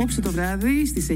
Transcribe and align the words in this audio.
απόψε 0.00 0.20
το 0.20 0.30
βράδυ 0.30 0.86
στις 0.86 1.06
9.30 1.10 1.14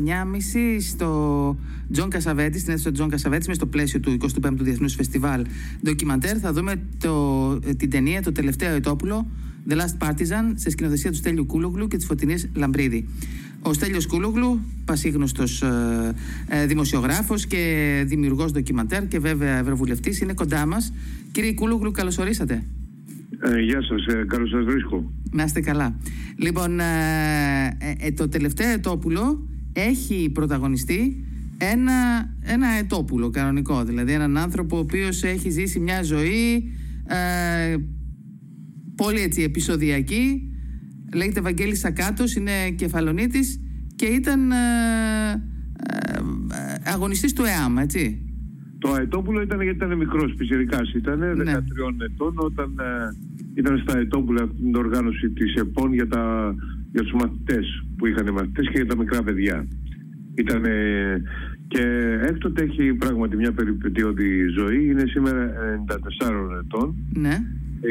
στο 0.81 1.57
Τζον 1.93 2.11
Κασαβέτη, 2.11 2.59
στην 2.59 2.73
αίθουσα 2.73 2.93
Τζον 2.93 3.09
Κασαβέτη, 3.09 3.49
με 3.49 3.55
στο 3.55 3.67
πλαίσιο 3.67 4.01
του 4.01 4.17
25ου 4.21 4.57
Διεθνούς 4.59 4.95
Φεστιβάλ 4.95 5.45
Ντοκιμαντέρ, 5.85 6.37
θα 6.41 6.53
δούμε 6.53 6.83
το, 6.99 7.59
την 7.59 7.91
ταινία 7.91 8.23
Το 8.23 8.33
τελευταίο 8.33 8.75
αετόπουλο, 8.75 9.27
The 9.69 9.73
Last 9.73 10.09
Partisan, 10.09 10.53
σε 10.55 10.71
σκηνοθεσία 10.71 11.11
του 11.11 11.17
Στέλιου 11.17 11.47
Κούλογλου 11.47 11.89
και 11.89 11.97
τη 11.97 12.05
Φωτεινή 12.05 12.35
Λαμπρίδη. 12.55 13.09
Ο 13.63 13.73
Στέλιος 13.73 14.07
Κούλογλου, 14.07 14.61
πασίγνωστος 14.85 15.63
ε, 15.63 16.15
ε, 16.49 16.67
δημοσιογράφος 16.67 17.47
και 17.47 18.03
δημιουργός 18.07 18.53
ντοκιμαντέρ 18.53 19.09
και 19.09 19.19
βέβαια 19.19 19.59
ευρωβουλευτής, 19.59 20.21
είναι 20.21 20.33
κοντά 20.33 20.67
μας. 20.67 20.93
Κύριε 21.33 21.53
Κούλογλου, 21.53 21.91
καλώς 21.91 22.19
ορίσατε. 22.19 22.63
Ε, 23.41 23.61
γεια 23.61 23.83
σας, 23.83 24.07
ε, 24.07 24.25
καλώς 24.27 24.51
σας 24.51 24.65
βρίσκω. 24.65 25.13
Να 25.31 25.43
είστε 25.45 25.61
καλά. 25.61 25.99
Λοιπόν, 26.37 26.81
ε, 26.81 26.85
ε, 28.01 28.13
το 28.13 28.29
τελευταίο 28.29 28.71
ετόπουλο 28.71 29.49
έχει 29.73 30.31
πρωταγωνιστεί 30.35 31.25
ένα, 31.59 31.93
ένα 32.41 32.69
ετόπουλο 32.69 33.31
κανονικό, 33.31 33.85
δηλαδή 33.85 34.13
έναν 34.13 34.37
άνθρωπο 34.37 34.77
ο 34.77 34.79
οποίος 34.79 35.23
έχει 35.23 35.51
ζήσει 35.51 35.81
μια 35.81 36.03
ζωή 36.03 36.73
πολύ 38.97 39.21
έτσι 39.21 39.43
επεισοδιακή, 39.43 40.53
λέγεται 41.15 41.41
Βαγγέλης 41.41 41.79
Σακάτος, 41.79 42.35
είναι 42.35 42.71
κεφαλονίτης 42.71 43.61
και 43.97 44.07
ήταν 44.07 44.51
ε, 46.55 46.91
αγωνιστής 46.91 47.33
του 47.33 47.45
ΕΑΜ, 47.45 47.79
έτσι. 47.79 48.24
Το 48.85 48.93
Αετόπουλο 48.93 49.41
ήταν 49.41 49.61
γιατί 49.63 49.77
ήταν 49.85 49.97
μικρός, 49.97 50.35
πιτσιρικάς 50.35 50.93
ήταν, 50.95 51.21
13 51.21 51.37
ναι. 51.37 51.53
ετών, 52.05 52.35
όταν 52.37 52.75
ήταν 53.55 53.79
στα 53.79 53.97
Αετόπουλα 53.97 54.49
την 54.49 54.77
οργάνωση 54.77 55.31
της 55.31 55.55
ΕΠΟΝ 55.55 55.93
για, 55.93 56.09
τα, 56.09 56.55
για 56.93 57.03
τους 57.03 57.13
μαθητές 57.13 57.85
που 57.97 58.07
είχαν 58.07 58.27
οι 58.27 58.31
μαθητές 58.31 58.67
και 58.67 58.73
για 58.75 58.87
τα 58.87 58.97
μικρά 58.97 59.23
παιδιά. 59.23 59.67
Ήταν 60.35 60.63
και 61.69 61.83
έκτοτε 62.21 62.63
έχει 62.63 62.95
πράγματι 62.95 63.37
μια 63.37 63.53
περιπετειώδη 63.53 64.47
ζωή, 64.47 64.87
είναι 64.87 65.05
σήμερα 65.07 65.53
94 65.87 66.65
ετών. 66.65 66.95
Ναι. 67.15 67.37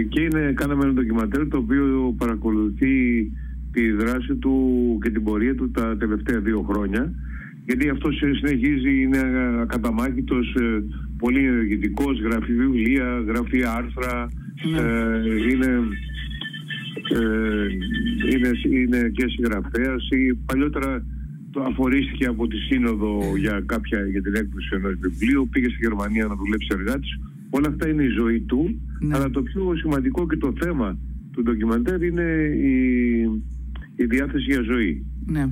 Και 0.10 0.22
είναι, 0.22 0.54
κάναμε 0.56 0.84
ένα 0.84 0.94
ντοκιμαντέρ 0.94 1.48
το 1.48 1.58
οποίο 1.58 2.16
παρακολουθεί 2.18 3.32
τη 3.72 3.92
δράση 3.92 4.36
του 4.36 4.54
και 5.04 5.10
την 5.10 5.24
πορεία 5.24 5.56
του 5.56 5.72
τα 5.72 5.98
τελευταία 5.98 6.40
δύο 6.40 6.62
χρόνια 6.62 7.14
γιατί 7.66 7.90
αυτό 7.90 8.12
συνεχίζει, 8.12 9.02
είναι 9.02 9.20
ακαταμάχητος, 9.62 10.56
ε, 10.56 10.84
πολύ 11.18 11.46
ενεργητικός, 11.46 12.22
γράφει 12.22 12.54
βιβλία, 12.54 13.24
γράφει 13.28 13.64
άρθρα, 13.64 14.30
ναι. 14.72 14.80
ε, 14.80 15.52
είναι, 15.52 15.72
ε, 17.20 17.68
είναι, 18.34 18.52
είναι 18.70 19.10
και 19.10 19.28
συγγραφέας. 19.28 20.08
Παλιότερα 20.46 21.06
το 21.52 21.62
αφορίστηκε 21.62 22.26
από 22.26 22.48
τη 22.48 22.58
Σύνοδο 22.58 23.38
για, 23.38 23.64
κάποια, 23.66 24.06
για 24.06 24.22
την 24.22 24.36
έκδοση 24.36 24.70
ενός 24.72 24.94
βιβλίου, 25.00 25.48
πήγε 25.52 25.70
στη 25.70 25.78
Γερμανία 25.82 26.26
να 26.26 26.36
δουλέψει 26.36 26.68
εργάτης. 26.72 27.20
Όλα 27.50 27.68
αυτά 27.68 27.90
είναι 27.90 28.04
η 28.04 28.08
ζωή 28.08 28.40
του, 28.40 28.82
ναι. 29.00 29.16
αλλά 29.16 29.30
το 29.30 29.42
πιο 29.42 29.76
σημαντικό 29.76 30.28
και 30.28 30.38
το 30.38 30.54
θέμα 30.62 30.98
του 31.32 31.44
ντοκιμαντέρ 31.44 32.04
είναι 32.04 32.58
η, 32.62 32.76
η 33.96 34.06
διάθεση 34.06 34.44
για 34.44 34.62
ζωή. 34.62 35.06
Ναι. 35.26 35.50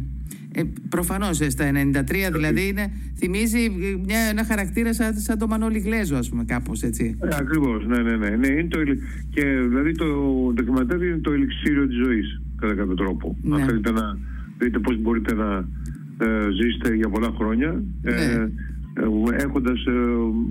Ε, 0.53 0.61
Προφανώς 0.89 1.39
ε, 1.39 1.49
στα 1.49 1.71
93 1.71 2.31
δηλαδή 2.31 2.67
είναι, 2.67 2.91
θυμίζει 3.17 3.69
μια, 4.05 4.19
ένα 4.31 4.45
χαρακτήρα 4.45 4.93
σαν, 4.93 5.13
σαν 5.17 5.37
το 5.37 5.47
Μανώλη 5.47 5.79
Γλέζο, 5.79 6.15
ας 6.15 6.29
πούμε, 6.29 6.43
κάπως 6.43 6.81
έτσι. 6.81 7.17
Ε, 7.21 7.27
Ακριβώς, 7.39 7.85
ναι, 7.87 7.97
ναι, 7.97 8.15
ναι. 8.15 8.29
ναι 8.29 8.47
είναι 8.47 8.67
το, 8.67 8.79
και 9.29 9.43
δηλαδή 9.67 9.91
το 9.91 10.05
ντοκιμαντέρ 10.53 11.01
είναι 11.01 11.17
το 11.17 11.31
ελιξίριο 11.31 11.87
της 11.87 11.97
ζωής, 12.05 12.41
κατά 12.59 12.73
κάποιο 12.75 12.95
τρόπο. 12.95 13.37
Ναι. 13.41 13.55
Αν 13.55 13.67
θέλετε 13.67 13.91
να 13.91 14.17
δείτε 14.57 14.79
πώς 14.79 14.97
μπορείτε 15.01 15.33
να 15.33 15.67
ε, 16.17 16.51
ζήσετε 16.51 16.95
για 16.95 17.09
πολλά 17.09 17.33
χρόνια. 17.37 17.83
Ε, 18.01 18.11
ναι. 18.11 18.49
Ε, 18.93 19.43
έχοντας, 19.43 19.85
ε, 19.85 19.91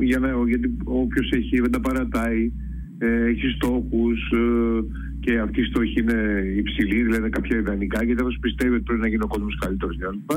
για 0.05 0.19
να, 0.19 0.29
γιατί 0.49 0.77
όποιος 0.85 1.31
έχει, 1.31 1.61
δεν 1.61 1.71
τα 1.71 1.81
παρατάει, 1.81 2.53
ε, 2.99 3.25
έχει 3.29 3.49
στόχους, 3.49 4.33
και 5.21 5.39
αυτή 5.39 5.61
η 5.61 5.65
στόχη 5.65 6.01
είναι 6.01 6.45
υψηλή, 6.57 7.03
δηλαδή 7.03 7.29
κάποια 7.29 7.59
ιδανικά, 7.59 8.05
γιατί 8.05 8.23
αυτό 8.23 8.35
πιστεύει 8.41 8.75
ότι 8.75 8.83
πρέπει 8.83 9.01
να 9.01 9.09
γίνει 9.09 9.23
ο 9.25 9.27
κόσμος 9.27 9.59
καλύτερος 9.59 9.97
κλπ. 9.99 10.31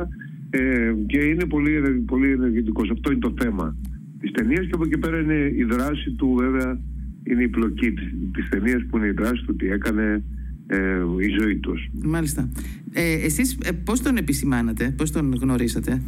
Ε, 0.50 0.94
και 1.06 1.20
είναι 1.20 1.46
πολύ, 1.46 2.04
πολύ 2.06 2.32
ενεργητικός. 2.32 2.90
Αυτό 2.90 3.12
είναι 3.12 3.20
το 3.20 3.34
θέμα 3.42 3.76
της 4.20 4.32
ταινίας 4.32 4.66
και 4.66 4.72
από 4.74 4.84
εκεί 4.86 4.98
πέρα 4.98 5.20
είναι 5.20 5.52
η 5.56 5.64
δράση 5.64 6.12
του, 6.12 6.36
βέβαια, 6.40 6.80
είναι 7.24 7.44
η 7.44 7.48
πλοκή 7.48 7.94
της 8.34 8.50
ταινίας 8.50 8.86
που 8.90 8.98
είναι 8.98 9.08
η 9.08 9.12
δράση 9.12 9.44
του, 9.46 9.56
τι 9.56 9.68
έκανε 9.68 10.24
ε, 10.68 11.02
η 11.20 11.36
ζωή 11.40 11.56
τους. 11.56 11.90
Μάλιστα. 12.04 12.50
Ε, 12.94 13.14
εσείς 13.14 13.58
ε, 13.64 13.72
πώς 13.72 14.02
τον 14.02 14.18
επισημάνατε, 14.18 14.94
πώς 14.98 15.12
τον 15.12 15.34
γνωρίσατε; 15.42 16.02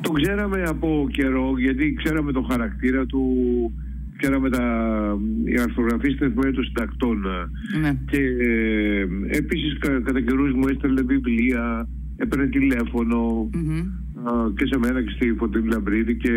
Τον 0.00 0.14
ξέραμε 0.14 0.62
από 0.62 1.08
καιρό, 1.12 1.54
γιατί 1.58 1.94
ξέραμε 1.94 2.32
το 2.32 2.42
χαρακτήρα 2.50 3.06
του, 3.06 3.22
ξέραμε 4.20 4.48
τα, 4.50 4.64
οι 5.44 5.60
αρθρογραφείς 5.60 6.12
στην 6.14 6.26
εφημερίδα 6.26 6.54
των 6.54 6.64
συντακτών. 6.64 7.18
Ναι. 7.80 7.92
Και 8.10 8.22
ε, 8.50 9.06
επίσης 9.40 9.78
κα, 9.78 10.00
κατά 10.00 10.20
καιρούς 10.20 10.52
μου 10.52 10.66
έστελνε 10.68 11.02
βιβλία, 11.02 11.88
έπαιρνε 12.16 12.46
τηλέφωνο 12.46 13.50
και 14.56 14.66
σε 14.66 14.78
μένα 14.78 15.02
και 15.02 15.10
στη 15.16 15.34
Φωτεινή 15.38 15.68
Λαμπρίδη 15.68 16.16
και 16.16 16.32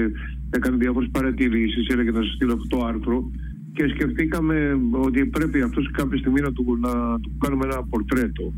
έκανε 0.50 0.78
διάφορες 0.78 1.10
παρατηρήσεις, 1.12 1.88
έλεγε 1.88 2.12
να 2.12 2.22
σας 2.22 2.34
στείλω 2.34 2.54
αυτό 2.54 2.68
το 2.78 2.86
άρθρο 2.86 3.32
και 3.74 3.88
σκεφτήκαμε 3.88 4.80
ότι 4.92 5.26
πρέπει 5.26 5.62
αυτός 5.62 5.92
κάποια 5.92 6.18
στιγμή 6.18 6.42
να 6.42 6.52
του, 6.52 6.78
να 6.82 7.20
του 7.20 7.32
κάνουμε 7.40 7.66
ένα 7.66 7.84
πορτρέτο. 7.84 8.54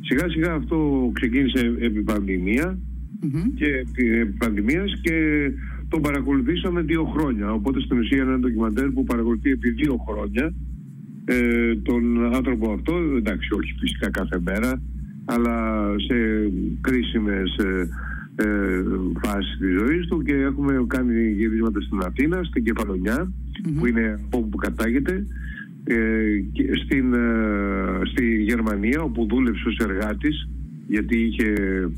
Σιγά 0.00 0.28
σιγά 0.28 0.52
αυτό 0.52 1.10
ξεκίνησε 1.14 1.76
επί 1.78 2.02
πανδημία 2.02 2.78
και 3.54 3.66
επί 3.66 4.26
πανδημίας 4.38 5.00
και 5.00 5.14
τον 5.88 6.00
παρακολουθήσαμε 6.00 6.80
δύο 6.80 7.04
χρόνια. 7.04 7.52
Οπότε 7.52 7.80
στην 7.80 7.98
ουσία 7.98 8.16
είναι 8.16 8.26
ένα 8.26 8.38
ντοκιμαντέρ 8.38 8.90
που 8.90 9.04
παρακολουθεί 9.04 9.50
επί 9.50 9.70
δύο 9.70 9.96
χρόνια 10.08 10.54
ε, 11.24 11.74
τον 11.76 12.34
άνθρωπο 12.34 12.72
αυτό. 12.72 12.94
Εντάξει, 13.16 13.54
όχι 13.54 13.74
φυσικά 13.78 14.10
κάθε 14.10 14.40
μέρα, 14.44 14.82
αλλά 15.24 15.86
σε 15.98 16.16
κρίσιμες 16.80 17.56
ε, 17.56 17.88
ε, 18.36 18.82
φάσεις 19.22 19.56
της 19.58 19.78
ζωής 19.78 20.06
του 20.06 20.22
και 20.22 20.34
έχουμε 20.34 20.84
κάνει 20.86 21.30
γυρίσματα 21.30 21.80
στην 21.80 22.00
Αθήνα, 22.00 22.44
στην 22.44 22.64
κεφαλονια 22.64 23.32
που 23.78 23.86
είναι 23.86 24.20
από 24.24 24.38
όπου 24.38 24.56
κατάγεται 24.56 25.26
ε, 25.84 25.96
και 26.52 26.64
στην, 26.84 27.14
ε, 27.14 28.00
στη 28.04 28.42
Γερμανία 28.42 29.00
όπου 29.00 29.26
δούλεψε 29.26 29.68
ως 29.68 29.76
εργάτης 29.76 30.48
γιατί 30.86 31.16
είχε 31.18 31.52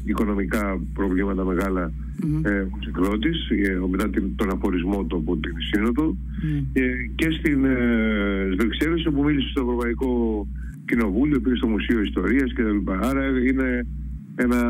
οικονομικά 0.04 0.80
προβλήματα 0.94 1.44
μεγάλα 1.44 1.92
mm-hmm. 1.92 2.44
ε, 2.44 2.66
εκδότης 2.88 3.48
ε, 3.50 3.78
μετά 3.90 4.10
τον 4.36 4.50
αφορισμό 4.50 5.04
του 5.04 5.16
από 5.16 5.36
την 5.36 5.52
Σύνοδο 5.72 6.16
mm. 6.16 6.64
ε, 6.72 6.82
και 7.14 7.30
στην 7.30 7.64
ε, 7.64 8.54
Βρυξέλλες 8.58 9.06
όπου 9.06 9.24
μίλησε 9.24 9.48
στο 9.48 9.60
Ευρωπαϊκό 9.60 10.46
Κοινοβούλιο, 10.84 11.40
πήγε 11.40 11.56
στο 11.56 11.66
Μουσείο 11.66 12.02
Ιστορίας 12.02 12.52
κτλ. 12.52 12.92
Άρα 13.00 13.26
είναι 13.48 13.86
ένα 14.34 14.60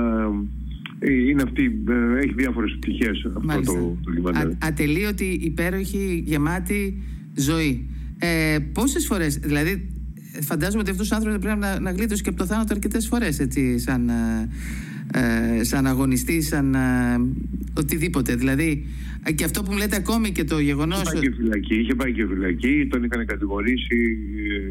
ε, 0.98 1.12
είναι 1.12 1.42
αυτή, 1.42 1.82
ε, 1.88 2.18
έχει 2.18 2.32
διάφορες 2.36 2.76
πτυχές 2.80 3.30
αυτό 3.34 3.72
το, 3.72 3.96
το 4.22 4.28
Α, 4.28 4.56
Ατελείωτη, 4.58 5.38
υπέροχη, 5.42 6.22
γεμάτη 6.26 7.02
ζωή. 7.34 7.88
Ε, 8.18 8.58
πόσες 8.72 9.06
φορές, 9.06 9.36
δηλαδή 9.36 9.88
φαντάζομαι 10.40 10.80
ότι 10.80 10.90
αυτός 10.90 11.10
ο 11.10 11.14
άνθρωπος 11.14 11.40
πρέπει 11.40 11.58
να, 11.58 11.80
να 11.80 11.90
γλίτωσε 11.90 12.22
και 12.22 12.28
από 12.28 12.38
το 12.38 12.46
θάνατο 12.46 12.74
αρκετές 12.74 13.06
φορές 13.06 13.38
έτσι, 13.38 13.78
σαν, 13.78 14.08
ε, 15.12 15.64
σαν 15.64 15.86
αγωνιστή, 15.86 16.42
σαν 16.42 16.74
ε, 16.74 16.78
οτιδήποτε. 17.74 18.34
Δηλαδή, 18.34 18.86
και 19.34 19.44
αυτό 19.44 19.62
που 19.62 19.72
μου 19.72 19.78
λέτε 19.78 19.96
ακόμη 19.96 20.32
και 20.32 20.44
το 20.44 20.58
γεγονός. 20.58 21.00
Είχε 21.00 21.12
πάει 21.12 21.20
και 21.20 21.34
φυλακή, 21.36 21.74
είχε 21.74 21.94
πάει 21.94 22.12
και 22.12 22.26
φυλακή, 22.26 22.86
τον 22.90 23.04
είχαν 23.04 23.26
κατηγορήσει, 23.26 24.18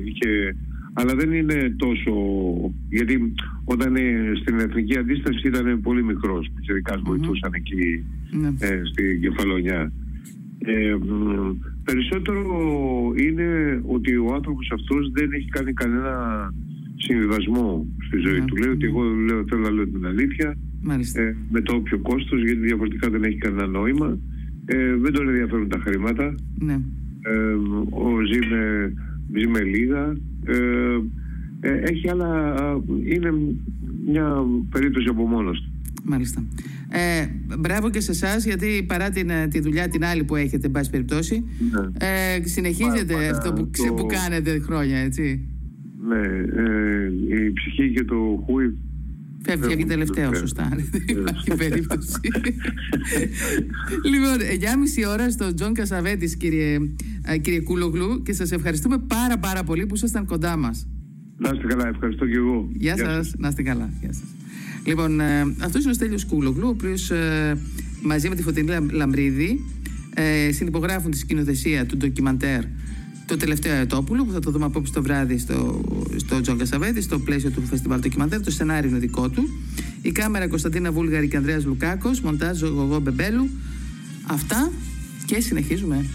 είχε... 0.05 0.55
αλλά 0.93 1.15
δεν 1.15 1.31
είναι 1.31 1.75
τόσο. 1.77 2.11
Γιατί 2.89 3.33
όταν 3.63 3.95
στην 4.41 4.59
εθνική 4.59 4.97
αντίσταση 4.97 5.47
ήταν 5.47 5.81
πολύ 5.81 6.03
μικρός. 6.03 6.49
Πιτσερικά 6.55 7.01
βοηθούσαν 7.03 7.51
εκεί 7.53 8.05
ναι. 8.31 8.47
ε, 8.59 8.81
στην 8.91 9.21
κεφαλονιά. 9.21 9.91
Ε, 10.67 10.97
περισσότερο 11.83 12.41
είναι 13.15 13.81
ότι 13.85 14.15
ο 14.15 14.33
άνθρωπος 14.33 14.71
αυτός 14.73 15.11
δεν 15.11 15.31
έχει 15.31 15.49
κάνει 15.49 15.73
κανένα 15.73 16.13
συμβιβασμό 16.95 17.85
στη 18.07 18.17
ζωή 18.17 18.39
ναι. 18.39 18.45
του. 18.45 18.55
Λέει 18.55 18.69
ότι 18.69 18.85
εγώ 18.85 19.03
λέω, 19.03 19.43
θέλω 19.49 19.61
να 19.61 19.71
λέω 19.71 19.87
την 19.87 20.05
αλήθεια 20.05 20.57
ε, 21.13 21.35
με 21.49 21.61
το 21.61 21.75
όποιο 21.75 21.99
κόστος 21.99 22.41
γιατί 22.43 22.59
διαφορετικά 22.59 23.09
δεν 23.09 23.23
έχει 23.23 23.37
κανένα 23.37 23.67
νόημα. 23.67 24.17
Ε, 24.65 24.95
δεν 24.95 25.13
τον 25.13 25.27
ενδιαφέρουν 25.27 25.67
τα 25.67 25.79
χρήματα. 25.79 26.35
Ναι. 26.59 26.79
Ε, 27.21 27.53
ο, 27.89 28.21
ζει, 28.31 28.39
με, 28.49 28.93
ζει 29.37 29.47
με 29.47 29.59
λίγα. 29.59 30.15
Ε, 30.45 30.99
ε, 31.59 31.79
έχει 31.79 32.09
άλλα... 32.09 32.53
Είναι 33.05 33.33
μια 34.07 34.45
περίπτωση 34.69 35.07
από 35.09 35.27
μόνος 35.27 35.61
του. 35.61 35.71
Μάλιστα. 36.03 36.43
Ε, 36.89 37.27
μπράβο 37.59 37.89
και 37.89 37.99
σε 37.99 38.11
εσάς, 38.11 38.45
γιατί 38.45 38.85
παρά 38.87 39.09
την, 39.09 39.29
ε, 39.29 39.47
τη 39.47 39.59
δουλειά 39.59 39.87
την 39.87 40.05
άλλη 40.05 40.23
που 40.23 40.35
έχετε, 40.35 40.65
εν 40.65 40.71
πάση 40.71 40.89
περιπτώσει, 40.89 41.43
ναι. 41.71 42.07
ε, 42.07 42.47
συνεχίζετε 42.47 43.29
αυτό 43.29 43.53
που, 43.53 43.69
το... 43.87 43.93
που 43.93 44.05
κάνετε 44.05 44.59
χρόνια, 44.59 44.97
έτσι. 44.97 45.47
Ναι, 46.07 46.19
ε, 46.61 47.45
η 47.45 47.53
ψυχή 47.53 47.91
και 47.91 48.03
το 48.03 48.43
χούι 48.45 48.77
Φεύγει 49.55 49.85
τελευταίο, 49.85 50.33
σωστά. 50.33 50.69
Δεν 50.91 51.17
υπάρχει 51.17 51.55
περίπτωση. 51.55 52.19
λοιπόν, 54.11 54.37
9.30 55.05 55.09
ώρα 55.09 55.29
στο 55.29 55.53
Τζον 55.53 55.73
Κασαβέτης, 55.73 56.37
κύριε, 56.37 56.77
κύριε 57.41 57.59
Κούλογλου, 57.59 58.21
και 58.23 58.33
σας 58.33 58.51
ευχαριστούμε 58.51 58.97
πάρα 58.97 59.37
πάρα 59.37 59.63
πολύ 59.63 59.85
που 59.85 59.95
ήσασταν 59.95 60.25
κοντά 60.25 60.57
μας. 60.57 60.87
Να 61.37 61.49
είστε 61.53 61.67
καλά, 61.67 61.87
ευχαριστώ 61.87 62.25
και 62.25 62.35
εγώ. 62.35 62.69
Γεια, 62.73 62.93
Γεια 62.93 63.05
σας, 63.05 63.33
να 63.37 63.47
είστε 63.47 63.63
καλά. 63.63 63.89
Γεια 64.01 64.13
σας. 64.13 64.23
Λοιπόν, 64.87 65.19
ε, 65.19 65.55
αυτός 65.59 65.81
είναι 65.81 65.91
ο 65.91 65.93
Στέλιος 65.93 66.25
Κούλογλου, 66.25 66.67
ο 66.67 66.69
οποίος 66.69 67.11
ε, 67.11 67.57
μαζί 68.01 68.29
με 68.29 68.35
τη 68.35 68.41
Φωτεινή 68.41 68.71
Λαμπρίδη 68.91 69.65
ε, 70.13 70.51
συνυπογράφουν 70.51 71.11
τη 71.11 71.17
σκηνοθεσία 71.17 71.85
του 71.85 71.97
ντοκιμαντέρ 71.97 72.61
το 73.25 73.37
τελευταίο 73.37 73.73
Αετόπουλο 73.73 74.25
που 74.25 74.31
θα 74.31 74.39
το 74.39 74.51
δούμε 74.51 74.65
απόψε 74.65 74.93
το 74.93 75.01
βράδυ 75.01 75.37
στο, 75.37 75.81
στο 76.15 76.41
Τζον 76.41 76.57
Κασαβέτη, 76.57 77.01
στο 77.01 77.19
πλαίσιο 77.19 77.49
του 77.49 77.61
φεστιβάλ 77.61 77.99
ντοκιμαντέρ. 77.99 78.41
Το 78.41 78.51
σενάριο 78.51 78.89
είναι 78.89 78.99
δικό 78.99 79.29
του. 79.29 79.49
Η 80.01 80.11
κάμερα 80.11 80.47
Κωνσταντίνα 80.47 80.91
Βούλγαρη 80.91 81.27
και 81.27 81.37
Ανδρέας 81.37 81.65
Λουκάκος, 81.65 82.21
μοντάζ 82.21 82.61
Γογό 82.61 82.99
Μπεμπέλου. 82.99 83.49
Αυτά 84.27 84.71
και 85.25 85.39
συνεχίζουμε. 85.39 86.05